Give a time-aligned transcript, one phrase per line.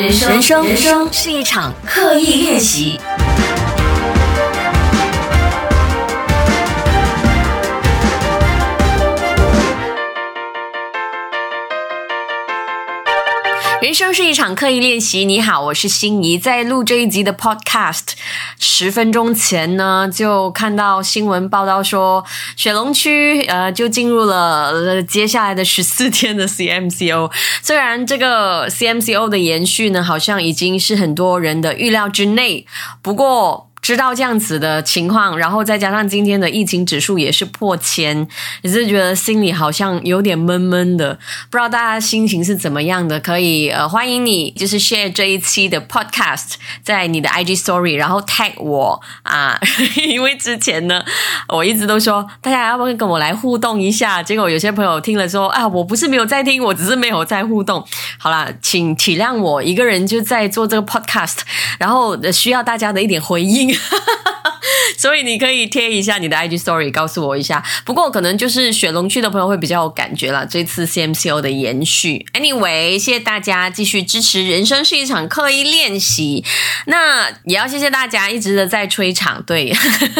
[0.00, 3.00] 人生，人生，是一场刻意练习。
[13.88, 15.24] 人生是一场刻意练习。
[15.24, 18.02] 你好，我是心仪，在录这一集的 Podcast。
[18.58, 22.22] 十分钟前呢，就看到新闻报道说，
[22.54, 27.32] 雪龙区呃就进入了接下来的十四天的 CMCO。
[27.62, 32.66] 虽然这个 CMCO 的延续呢，好像已经是很多人的预料之内，
[33.00, 33.67] 不过。
[33.88, 38.28] 知道这样子的情况，然后再加上今天的疫情指数也是破千，
[38.60, 41.14] 也是觉得心里好像有点闷闷的。
[41.48, 43.18] 不知道大家心情是怎么样的？
[43.18, 49.58] 可以呃欢迎你，就是 share 这一期的 podcast 在你的 IG story，然后 tag 我啊，
[49.96, 51.02] 因为之前呢
[51.48, 57.82] 我一直都说大家要不要跟我来互动一下，结果有些朋友听了说啊，我不是没有在听，我只是没有在互动。
[58.18, 61.38] 好啦，请体谅我一个人就在做这个 podcast，
[61.78, 63.77] 然后需要大家的一点回应。
[64.96, 67.62] 所以你可以贴一下你的 IG Story，告诉我一下。
[67.84, 70.44] 不过可能就是雪龙区的朋友会比较有感觉了。
[70.44, 74.46] 这次 CMCO 的延续，Anyway，谢谢大家继续支持。
[74.46, 76.44] 人生是一场刻意练习，
[76.86, 79.42] 那也要谢谢大家一直的在催场。
[79.44, 79.72] 对，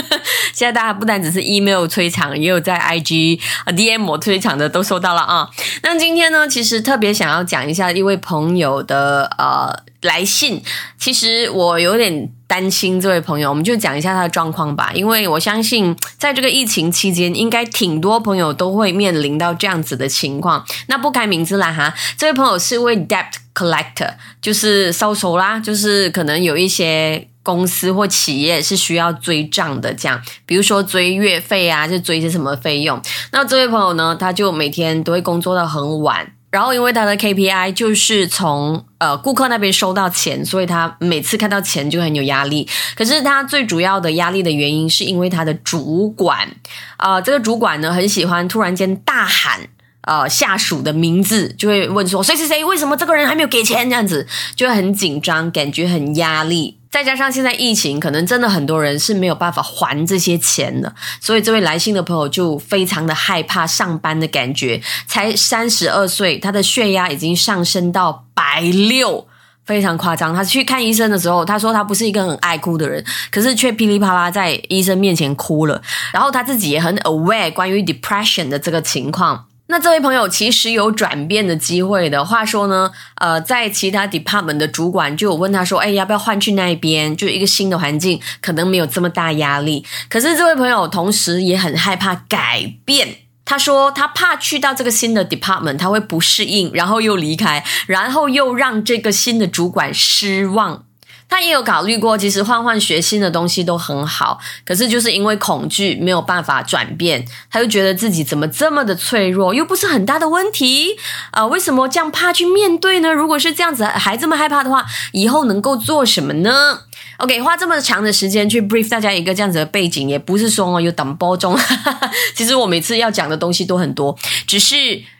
[0.54, 5.48] 现在大家不单只是 email 催场，也有在 IG DM 我催场的都收到了啊。
[5.82, 9.88] 那今天呢，其实特别想要讲一下一位朋友的呃。
[10.02, 10.62] 来信，
[10.96, 14.90] 其实我有点担心这位朋友，我们就讲一下他的状况吧。
[14.94, 20.64] 因为我相信，在这个疫情期间，应该挺多朋友都会面临到这样子的情况。
[20.86, 32.98] 那不开名字了哈，这位朋友是位 debt collector，就是收手啦，就是可能有一些公司或企业是需要追账的，这样，比如说追月费啊，就追一些什么费用。
[33.30, 36.32] 那这位朋友呢，他就每天都会工作到很晚。
[36.50, 42.66] 然后，因为他的 KPI 就是从呃顾客那边收到钱，所以他每次看到钱就很有压力。
[42.96, 46.48] 可是他最主要的压力的原因，是因为他的主管，
[46.96, 49.68] 啊，这个主管呢很喜欢突然间大喊
[50.02, 53.90] 呃下属的名字，就会问说谁谁谁，为什么这个人还没有给钱？
[53.90, 56.77] 这样子就会很紧张，感觉很压力。
[56.90, 64.80] 再加上现在疫情，可能真的很多人是没有办法还这些钱的，所以这位来信的朋友就非常的害怕上班的感觉。
[65.06, 69.26] 才三十二岁，他的血压已经上升到百六，
[69.66, 70.34] 非常夸张。
[70.34, 75.82] 他去看医生的时候，他说他不是一个很爱哭的人，可是却噼里啪啦在医生面前哭了。
[76.12, 79.47] 然后他自己也很 aware 关于 depression 的这个情况。
[79.70, 82.24] 那这位朋友其实有转变的机会的。
[82.24, 87.14] 话说呢，呃，在其他 department 的主管就有问他说：“哎，要不要换去那边？
[87.14, 93.18] 就一个新的环境，可能没有这么大压力。”可是这位朋友同时也很害怕改变。
[93.44, 100.84] 他说他怕去到这个新的 department，他会不适应，然后又离开，然后又让这个新的主管失望。
[101.28, 110.96] 他也有考虑过，其实换换学新的东西都很好，可是就是因为恐惧没有办法转变，他就觉得自己怎么这么的脆弱，又不是很大的问题
[111.32, 111.46] 啊？
[111.46, 113.12] 为什么这样怕去面对呢？
[113.12, 116.80] 如果是这样子还这么害怕的话，以后能够做什么呢
[117.18, 121.58] ？OK，花这么长的时间去 brief 大家一个这样子的背景，也不是说哦有等播中，
[122.34, 124.76] 其实我每次要讲的东西都很多，只是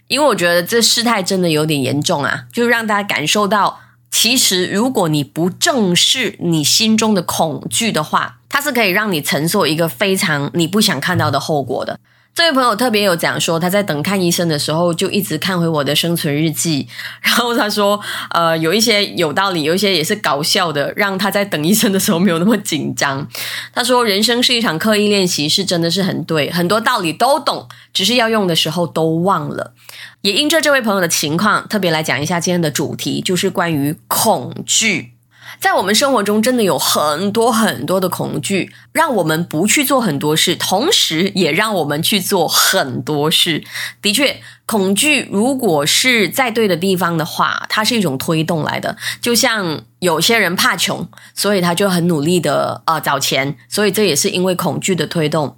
[0.06, 3.80] 因为我觉得这事态真的有点严重啊，就让大家感受到。
[4.10, 12.00] 其实，如果你不正视你心中的恐惧的话，它是可以让你承受一个非常你不想看到的后果的。
[12.38, 16.86] 这位朋友特别有讲说，他在等看医生的时候，就一直看回我的生存日记。
[17.20, 18.00] 然后他说，
[18.30, 23.26] 呃，有一些有道理，有一些也是搞笑的，让他在等医生的时候没有那么紧张。
[23.74, 29.74] 他说，人生是一场刻意练习，是真的是很对，很多道理都懂，只是要用的时候都忘了。
[30.20, 35.17] 也因着这位朋友的情况，特别来讲一下今天的主题，就是关于恐惧。
[35.60, 43.64] 在我们生活中，真的有很多很多的恐惧，让我们不去做很多事，同时也让我们去做很多事。
[44.00, 48.96] 的确，恐惧如果是在对的地方的话，它是一种推动来的。
[49.20, 55.56] 就像有些人怕穷，所以他就很努力的呃找钱，所以这也是因为恐惧的推动。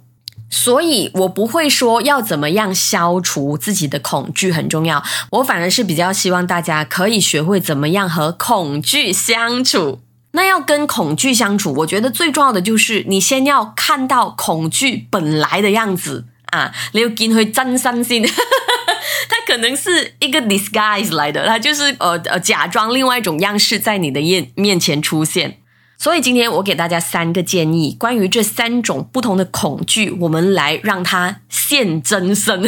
[0.51, 5.01] 所以我不会说要怎么样消除自己的恐惧很重要，
[5.31, 10.01] 我反而是比较希望大家可以学会怎么样和恐惧相处。
[10.33, 25.57] 那要跟恐惧相处，我觉得最重要的就是你先要看到恐惧本来的样子啊，你要跟会真身心， 它可能是一个 disguise 来的，它就是呃呃假装另外一种样式在你的面面前出现。
[26.01, 32.59] 所以今天我给大家三个建议，关于这三种不同的恐惧，我们来让它现真身，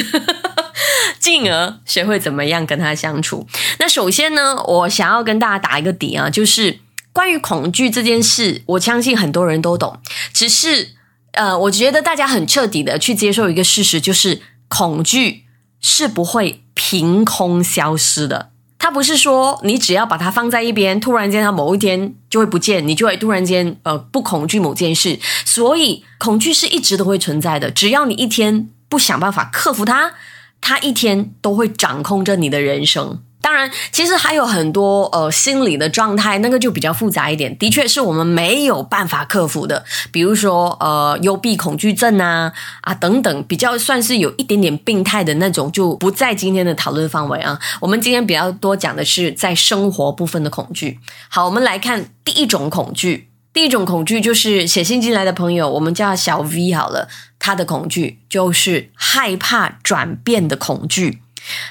[1.20, 3.48] 进而学会怎么样跟他相处。
[3.80, 6.78] 那首先呢，我想要跟大家打一个底啊，就是
[7.12, 10.00] 关于恐惧这件事，我相信很多人都懂，
[10.32, 10.90] 只是
[11.32, 15.46] 呃，我觉得大家很彻底的去接受一个事实，就是恐惧
[15.82, 18.52] 是不会凭空消失的。
[18.84, 25.18] 它不是说你只要把它放在一边，突然间它某一天就会不见，你就会突然间呃不恐惧某件事。
[25.46, 30.12] 所以恐惧是一直都会存在的，只要你一天不想办法克服它，
[30.60, 33.24] 它一天都会掌控着你的人生。
[33.44, 39.84] 当然，其实还有很多呃心理的状态，那个就比较复杂一点，的确是我们没有办法克服的。
[40.14, 47.60] 比如说呃幽闭恐惧症啊啊等等，比较算是有一点点病态的那种，就不在今天的讨论范围啊。
[47.82, 50.98] 我们今天比较多讲的是在生活部分的恐惧。
[51.28, 53.28] 好，我们来看第一种恐惧。
[53.52, 57.08] 第一种恐惧就是写信进来的朋友，我们叫小 V 好了，
[57.38, 61.20] 他的恐惧就是害怕转变的恐惧。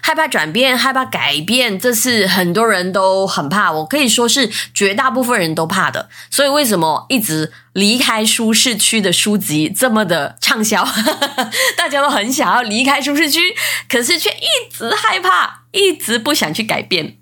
[0.02, 3.72] 害怕转变，害怕改变，这是很多人都很怕。
[3.72, 6.08] 我可以说是绝大部分人都怕的。
[6.30, 10.86] 所以为什么一直离开舒适区的书籍这么的畅销？
[11.76, 13.40] 大家都很想要离开舒适区，
[13.88, 17.16] 可是却一直害怕，一直不想去改变。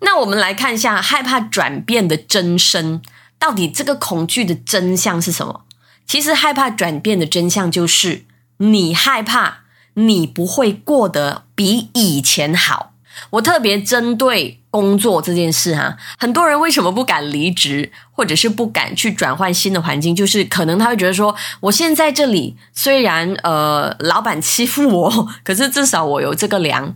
[0.00, 3.00] 那我们来看一下害怕转变的真身，
[3.38, 5.62] 到底这个恐惧的真相是什么？
[6.06, 8.24] 其实害怕转变的真相就是
[8.58, 9.65] 你害怕。
[9.96, 12.92] 你不会过得比以前好。
[13.30, 20.14] 我特别针对工作这件事哈，很多人为什么不敢离职，或者是不敢去转换新的环境？
[20.14, 26.94] 就是可能他会觉得说，我现在这里虽然呃老板欺负我， 可是至少我有这个粮。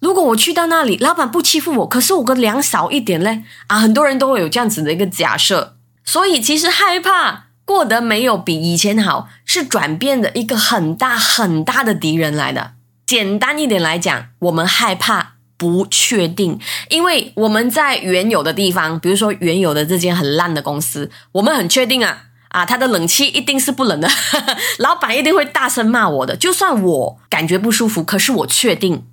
[0.00, 3.78] 如果我去到那里，老板不欺负我，可是我的粮少一点嘞啊！
[3.78, 7.47] 很多人都会有这样子的一个假设，所以其实害怕。
[7.68, 12.72] 过得没有比以前好，是转变的一个很大很大的敌人来的。
[13.04, 24.08] 简单一点来讲，我们害怕不确定，因为我们在原有的地方，比如说原有的这间很烂的公司，我们很确定啊啊，它的冷气一定是不冷的，
[24.80, 26.34] 老板一定会大声骂我的。
[26.34, 29.04] 就算我感觉不舒服，可是我确定，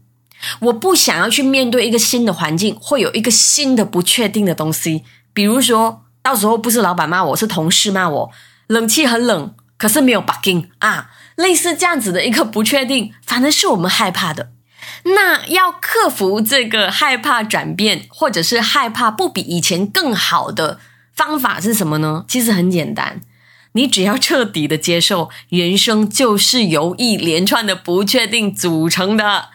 [0.61, 5.03] 我不想要去面对一个新的环境，会有一个新的不确定的东西，
[5.33, 6.03] 比如说。
[6.25, 8.31] 到时候不是老板骂我，是同事骂我。
[8.66, 14.50] 冷气很冷，可是没有 bugging 啊，类似这样子的一个不确定，反正是我们害怕的。
[15.04, 20.80] 那要克服这个害怕转变，或者是害怕不比以前更好的
[21.13, 22.25] 方法是什么呢？
[22.27, 23.22] 其实很简单，
[23.74, 29.50] 你只要彻底的接受，人生就是由一连串的不确定组成的。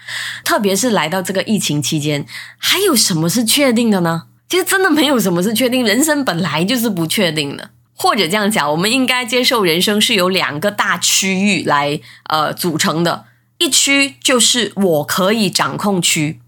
[0.44, 2.24] 特别是来到这个疫情期间，
[2.56, 4.26] 还有什么是确定的呢？
[4.50, 7.70] 其实真的没有什么是确定，人生本来就是不确定的。
[7.94, 13.26] 或者这样讲，我们应该接受人生是由两个大区域来呃组成的，
[13.58, 16.40] 一区就是我可以掌控区，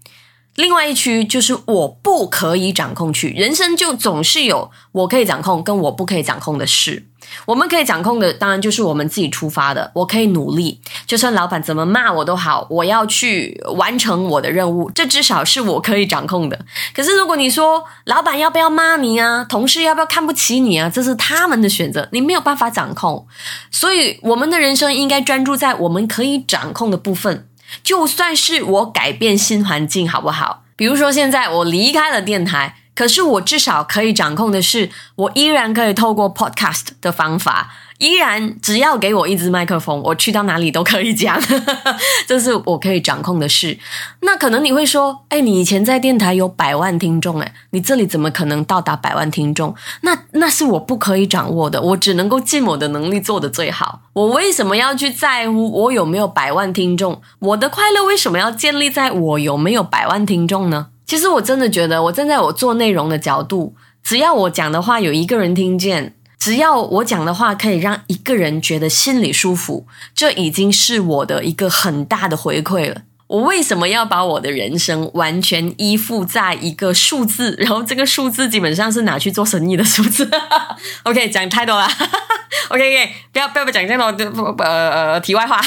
[0.55, 3.33] 另外一区就是我不可以掌控区。
[3.35, 7.07] 人生就总是有我可以掌控跟我不可以掌控的事。
[7.45, 9.89] 我们可以掌控的，当然就是我们自己出发的。
[9.95, 14.91] 我可以努力，就算老板怎么骂我都好，我要去完成我的任务。
[14.91, 16.65] 这至少是我可以掌控的。
[16.93, 23.25] 可是如果你说老板要不要骂你啊，同事要不要看不起你啊，这是他们的选择，你没有办法掌控。
[23.71, 27.47] 所以我们的人生应该专注在我们可以掌控的部分。
[27.81, 30.63] 就算是我改变新环境，好不好？
[30.75, 32.75] 比如说现在我离开了电台。
[32.95, 41.39] 可是我至少可以掌控的是，我依然可以透过 podcast 的方法，依然只要给我一支麦克风，我去到哪里都可以讲，
[42.27, 43.77] 这是我可以掌控的事。
[44.21, 49.75] 那可能你会说，哎，你以前在电台有百万听众，哎，你这里怎么可能到达百万听众？
[50.01, 54.01] 那那是我不可以掌握的，我只能够尽我的能力做的最好。
[54.13, 57.21] 我为什么要去在乎我有没有百万听众？
[57.39, 60.87] 我的快乐为什么要建立在我有没有百万听众呢？
[61.05, 73.03] 其实我真的觉得，我站在我做内容的角度，只要我讲的话有一个人听见，只要我讲的话可以让一个人觉得心里舒服，这已经是我的一个很大的回馈了。
[73.27, 77.55] 我为什么要把我的人生完全依附在一个数字？
[77.57, 80.29] 然后这个数字基本上是拿去做生意的数字。
[81.03, 81.87] OK，讲太多了。
[82.67, 85.61] OK，OK，不要不要讲这么多呃呃题外话。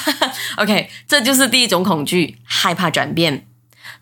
[0.59, 3.47] OK，这就是第一种恐惧，害怕转变。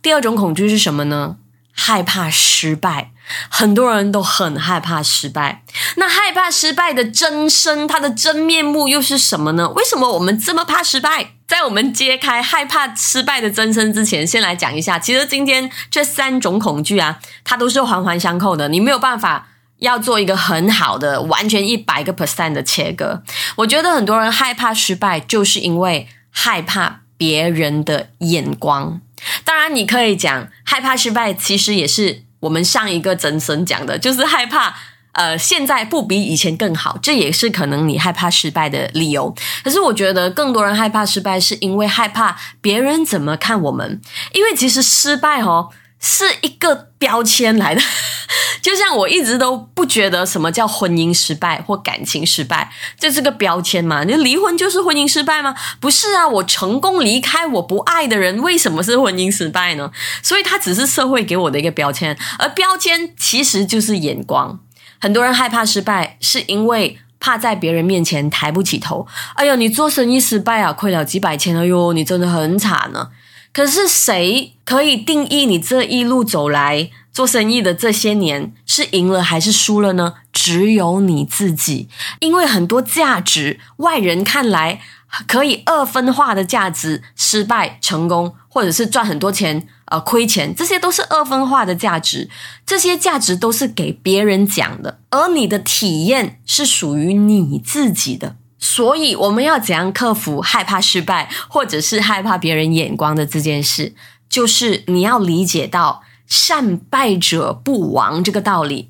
[0.02, 1.36] 第二种恐惧是什么呢？
[1.76, 3.10] 害怕失败，
[3.48, 5.64] 很多人都很害怕失败。
[5.96, 9.68] 那害怕失败的真身，它的真面目又是什么呢？
[9.70, 11.32] 为什么我们这么怕失败？
[11.46, 18.68] 在我们揭开害怕失败的真身之前，先来讲一下，其实今天这三种恐惧啊，它都是环环相扣的。
[18.68, 19.48] 你没有办法
[19.78, 23.22] 要做一个很好的、完全一百个 percent 的切割。
[23.56, 29.00] 我觉得很多人害怕失败，就是因为害怕别人的眼光。
[29.44, 34.74] 当然，你可以讲害怕失败，其实也是我们上一个真身讲的，就是害怕。
[35.14, 39.34] 呃，现在不比以前更好，这也是可能你害怕失败的理由。
[39.62, 44.00] 可是我觉得更多人害怕失败，是因为害怕别人怎么看我们。
[44.32, 47.80] 因为其实失败哦是一个标签来的，
[48.60, 54.02] 就像我一直都不觉得什么叫婚姻失败或感情失败，这是个标签嘛？
[54.04, 55.54] 你离婚就是婚姻失败吗？
[55.80, 59.90] 不是啊，我成功离开我不爱的人，为什么是婚姻失败呢？
[60.22, 64.58] 所以它只是社会给我的一个标签，而标签其实就是眼光。
[65.04, 69.06] 很多人害怕失败，是因为怕在别人面前抬不起头。
[69.34, 73.10] 哎呦，你做生意失败啊，亏了几百千，哎呦，你真的很惨呢。
[73.52, 80.14] 可是谁可以定义你这一路走来做生意的这些年是赢了还是输了呢？
[80.32, 81.90] 只有你自己。
[82.20, 84.80] 因为很多价值，外人看来
[85.28, 89.68] 可以二分化的价值，失败、成功，或者是赚很多钱。
[89.86, 92.30] 呃，亏钱，这些都是二分化的价值，
[92.64, 98.36] 这些价值都是给别人讲的，而你的体验是属于你自己的。
[98.58, 103.94] 所以，我们要怎样克服害怕失败，或者是害怕别人眼光的这件事？
[104.30, 108.88] 就是你要理解到“善败者不亡”这个道理。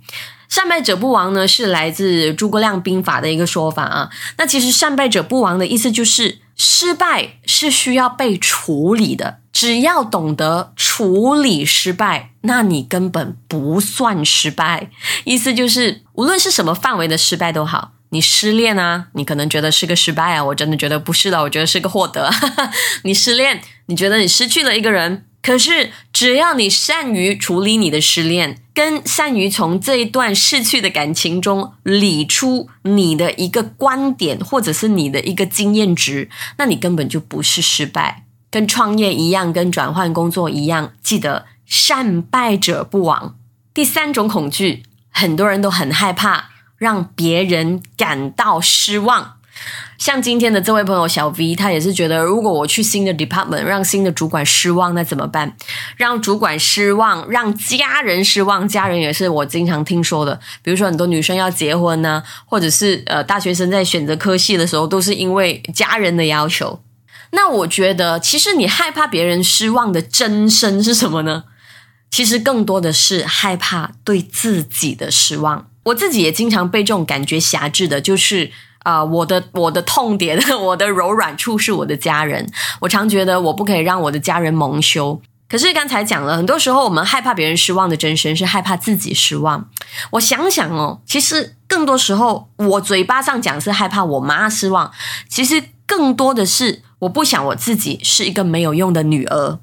[0.48, 4.10] 善败者不亡呢，是来自诸葛亮兵法的一个说法啊。
[4.38, 9.40] 那其实“善败者不亡”的意思就是，失败是需要被处理的。
[9.52, 14.90] 只要懂得处理失败，那你根本不算失败。
[15.22, 22.28] 意思就是，无论是什么范围的失败都好，你失恋啊，你可能觉得是个失败啊，我真的觉得不是的，我觉得是个获得。
[23.04, 36.28] 你失恋，你觉得你失去了一个人，可是只要你善于处理你的失恋，跟善于从这一段逝去的感情中理出你的一个观点，或者是你的一个经验值，
[36.58, 38.24] 那你根本就不是失败。
[38.50, 43.36] 跟创业一样，跟转换工作一样，记得善败者不亡。
[43.72, 49.36] 第三种恐惧，很多人都很害怕让别人感到失望。
[50.04, 55.56] 像今天的这位朋友小 V，他也是觉得，如果我去新的 department，让新的主管失望，那怎么办？
[55.96, 60.38] 让主管失望，让家人失望，家人也是我经常听说的。
[60.62, 66.82] 比如说，很多女生要结婚呢，或者是呃，大学生在选择科系的时候，都是因为家人的要求。
[67.30, 71.44] 那我觉得，其实你害怕别人失望的真身是什么呢？
[72.10, 75.70] 其实更多的是害怕对自己的失望。
[75.84, 78.50] 我自己也经常被这种感觉辖制的，就是
[78.84, 82.48] 啊，我的我的痛点， 我的柔软处是我的家人。
[82.80, 85.20] 我常觉得我不可以让我的家人蒙羞。
[85.48, 89.68] 可是刚才讲了，很多时候我们害怕别人失望的真身是害怕自己失望。
[90.12, 94.90] 我想想哦，其实更多时候我嘴巴上讲是害怕我妈失望，
[95.28, 96.82] 其实更多的是。
[97.00, 99.58] 我不想我自己是一个没有用的女儿。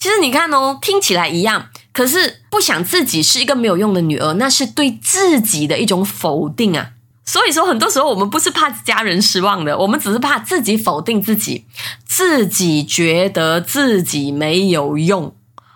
[0.00, 6.90] 其实你看哦，听起来一样，可是不想自己是一个没有用的女儿，那是对自己的一种否定啊。
[7.24, 11.64] 所以说，很多时候我们不是怕家人失望的，我们只是怕自己否定自己，
[12.04, 15.34] 自己觉得自己没有用。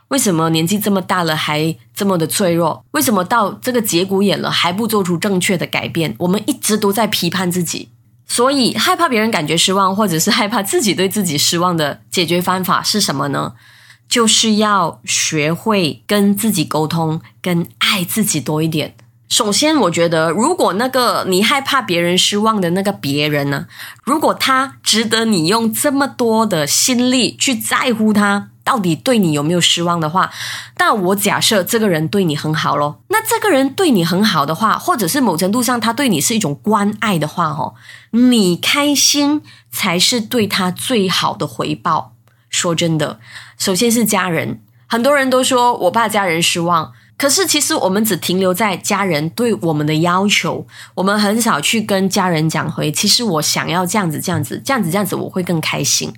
[0.08, 2.84] 为什么年纪这么大了还这么的脆弱？
[2.92, 6.14] 为什么到这个节骨眼了还不做出正确的改变？
[6.18, 7.90] 我们一直都在批判自己。
[8.28, 13.54] 所以，害怕别人感觉失望，或者是害怕自己对自己失望的解决方法是什么呢？
[14.08, 18.96] 就是要学会跟自己沟通，跟爱自己多一点。
[19.28, 23.66] 首先，我觉得，如果那个你害怕别人失望的那个别人呢，
[24.04, 28.50] 如果他值得你用这么多的心力去在乎他。
[28.66, 30.32] 到底对你有没有失望的话，
[30.78, 33.00] 那我假设这个人对你很好咯。
[33.10, 37.74] 那这个人对你很好的话，或者是某程度上他对你是一种关爱的话，哦，
[38.10, 39.40] 你开心
[39.70, 42.14] 才是对他最好的回报。
[42.50, 43.20] 说真的，
[43.56, 46.92] 首先是家人，很多人都说我怕家人失望。
[47.18, 52.92] 可是，其实我们只停留在家人对我们的要求，我们很少去跟家人讲回。
[52.92, 56.12] 其实我想要这样子，这样子，这样子，这样子，我会更开心。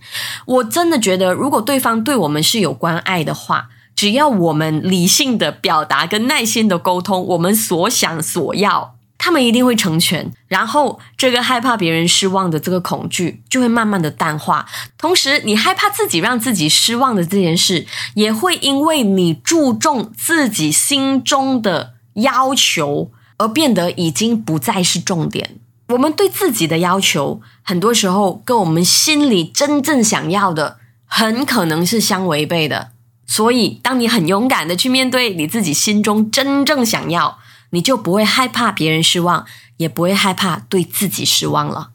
[0.44, 8.97] 我真的觉得，如果对方对我们是有关爱的话，只要我们理性的表达跟耐心的沟通，我们所想所要。
[9.28, 14.64] 他们一定会成全，然后这个害怕别人失望的这个恐惧就会慢慢的淡化。
[14.96, 25.56] 同时，你害怕自己让自己失望的这件事，也会因为你注重自己心中的要求而变得已经不再是重点。
[25.88, 32.92] 我们对自己的要求，很多时候跟我们心里真正想要的，很可能是相违背的。
[33.26, 37.38] 所以，当你很勇敢的去面对你自己心中真正想要。
[37.70, 39.44] 你就不会害怕别人失望，
[39.76, 41.90] 也不会害怕对自己失望了。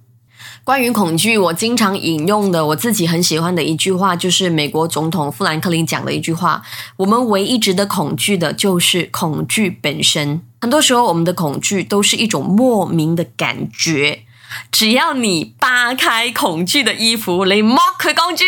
[0.64, 6.62] 关于恐惧，我经常引用的我自己很喜欢的一句话，就是美国总统富兰克林讲的一句话：
[6.98, 10.42] 我们唯一值得恐惧的，就是恐惧本身。
[10.62, 14.24] 很多时候，我们的恐惧都是一种莫名的感觉。
[14.72, 18.46] 只要你扒开恐惧的衣服，你摸开工具，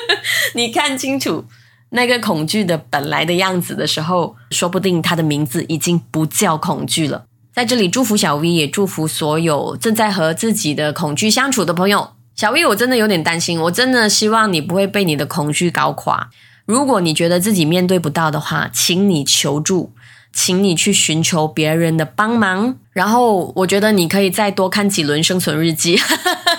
[0.54, 1.44] 你看清楚
[1.94, 7.24] 那个恐惧的本来的样子的时候，说不定它的名字已经不叫恐惧了。
[7.54, 12.12] 在这里祝福小 V，也祝福所有正在和自己的恐惧相处的朋友。
[12.34, 16.30] 小 V，我真的有点担心，我真的希望你不会被你的恐惧搞垮。
[16.64, 19.92] 如果你觉得自己面对不到的话，请你求助，
[20.32, 22.78] 请你去寻求别人的帮忙。
[22.92, 25.98] 然后，我觉得你可以再多看几轮生存日记。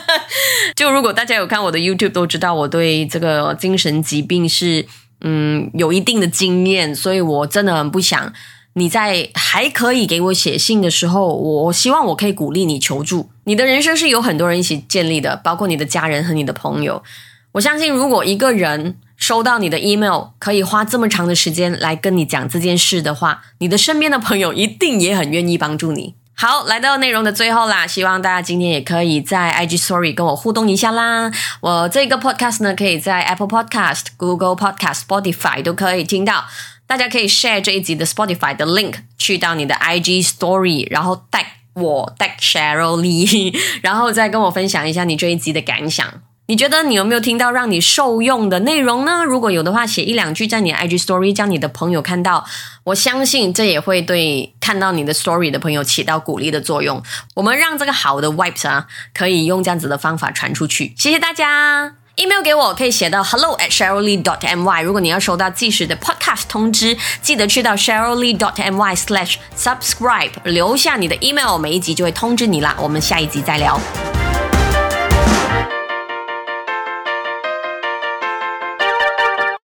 [0.76, 4.86] 就如果大家有看我的 YouTube，都知道我对这个精神疾病是
[5.24, 8.32] 嗯有一定的经验，所以我真的很不想。
[8.76, 13.30] 你在还可以给我写信的时候，我希望我可以鼓励你求助。
[13.44, 17.04] 你的人生是有很多人一起建立的，包括你的家人和你的朋友。
[17.52, 26.16] 我相信，如果一个人收到你的 email，可以花这么长的时间来跟你讲这件事的话，你的身边的朋友一定也很愿意帮助你。
[26.46, 31.32] 好，来到内容的最后啦，希望大家今天也可以在 IG Story 跟我互动一下啦。
[31.62, 36.44] 我这个 podcast 呢，可以在 Apple Podcast、Google Podcast、Spotify 都可以听到。
[36.86, 41.46] 大家可以 share 这一集的 Spotify 的 link 去到你的 IG Story，然后 tag
[41.76, 46.06] 我 tag Cheryl Lee，然后再跟我分享一下你这一集的感想。
[46.48, 49.24] 你觉得你有没有听到让你受用的内容呢？
[49.24, 52.46] 如果有的话，写一两句在你的 IG Story，将你的朋友看到，
[52.84, 57.02] 我相信这也会对看到你的 Story 的朋友起到鼓励的作用。
[57.36, 60.94] 我们让这个好的 vibes 啊，可以用这样子的方法传出去。
[60.98, 61.96] 谢谢大家。
[62.18, 64.84] email 给我可以写到 hello at sheryllee dot my。
[64.84, 72.76] 如果你要收到即时的 podcast 通知，记得去到 sheryllee dot my slash subscribe，留下你的 email，每一集就会通知你啦。
[72.80, 73.80] 我们下一集再聊。